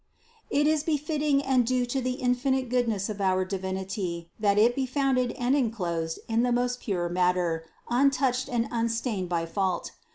193. 0.49 0.59
"It 0.59 0.73
is 0.73 0.83
befitting 0.83 1.41
and 1.43 1.63
due 1.63 1.85
to 1.85 2.01
the 2.01 2.13
infinite 2.13 2.69
goodness 2.69 3.07
of 3.07 3.21
our 3.21 3.45
Divinity, 3.45 4.31
that 4.39 4.57
It 4.57 4.73
be 4.75 4.87
founded 4.87 5.31
and 5.33 5.55
enclosed 5.55 6.17
in 6.27 6.41
the 6.41 6.51
most 6.51 6.79
pure 6.81 7.07
matter, 7.07 7.67
untouched 7.87 8.49
and 8.49 8.67
unstained 8.71 9.29
by 9.29 9.45
fault. 9.45 9.91